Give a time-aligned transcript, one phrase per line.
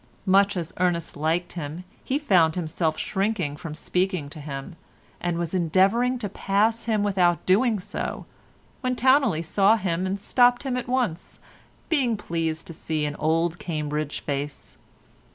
[0.25, 4.75] Much as Ernest liked him he found himself shrinking from speaking to him,
[5.19, 8.25] and was endeavouring to pass him without doing so
[8.79, 11.39] when Towneley saw him and stopped him at once,
[11.87, 14.79] being pleased to see an old Cambridge face.